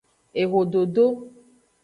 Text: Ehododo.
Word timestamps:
Ehododo. 0.41 1.05